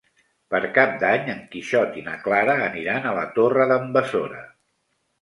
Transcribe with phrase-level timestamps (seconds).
[0.53, 4.45] Per Cap d'Any en Quixot i na Clara aniran a la Torre d'en Besora.